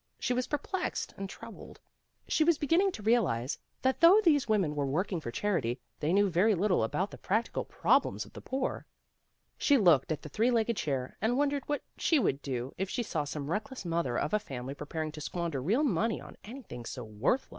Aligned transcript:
She 0.17 0.33
was 0.33 0.47
perplexed 0.47 1.13
and 1.15 1.29
troubled. 1.29 1.79
She 2.27 2.43
was 2.43 2.57
beginning 2.57 2.91
to 2.93 3.03
realize 3.03 3.59
that 3.83 3.99
though 4.01 4.19
these 4.23 4.47
women 4.47 4.75
were 4.75 4.87
working 4.87 5.21
for 5.21 5.29
charity, 5.29 5.79
they 5.99 6.11
knew 6.11 6.27
very 6.27 6.55
little 6.55 6.83
about 6.83 7.11
the 7.11 7.19
practical 7.19 7.65
problems 7.65 8.25
of 8.25 8.33
the 8.33 8.41
poor. 8.41 8.87
She 9.59 9.77
looked 9.77 10.11
at 10.11 10.23
the 10.23 10.29
three 10.29 10.49
legged 10.49 10.77
chair 10.77 11.17
and 11.21 11.37
wondered 11.37 11.61
what 11.69 11.83
she 11.99 12.17
would 12.17 12.41
do 12.41 12.73
if 12.79 12.89
she 12.89 13.03
saw 13.03 13.25
some 13.25 13.51
reckless 13.51 13.85
mother 13.85 14.17
of 14.17 14.33
a 14.33 14.39
family 14.39 14.73
preparing 14.73 15.11
to 15.11 15.21
squander 15.21 15.61
real 15.61 15.83
money 15.83 16.19
on 16.19 16.35
anything 16.43 16.83
so 16.83 17.03
worthless. 17.03 17.49